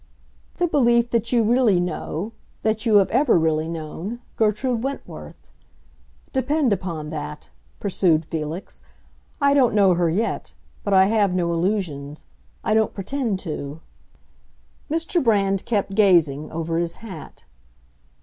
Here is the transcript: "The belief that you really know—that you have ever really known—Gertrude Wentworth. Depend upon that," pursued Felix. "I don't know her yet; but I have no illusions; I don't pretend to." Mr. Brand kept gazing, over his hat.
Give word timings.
"The 0.57 0.65
belief 0.65 1.11
that 1.11 1.31
you 1.31 1.43
really 1.43 1.79
know—that 1.79 2.87
you 2.87 2.97
have 2.97 3.11
ever 3.11 3.37
really 3.37 3.67
known—Gertrude 3.67 4.81
Wentworth. 4.81 5.51
Depend 6.33 6.73
upon 6.73 7.11
that," 7.11 7.51
pursued 7.79 8.25
Felix. 8.25 8.81
"I 9.39 9.53
don't 9.53 9.75
know 9.75 9.93
her 9.93 10.09
yet; 10.09 10.55
but 10.83 10.95
I 10.95 11.05
have 11.05 11.35
no 11.35 11.53
illusions; 11.53 12.25
I 12.63 12.73
don't 12.73 12.95
pretend 12.95 13.37
to." 13.41 13.79
Mr. 14.89 15.23
Brand 15.23 15.65
kept 15.65 15.93
gazing, 15.93 16.51
over 16.51 16.79
his 16.79 16.95
hat. 17.05 17.43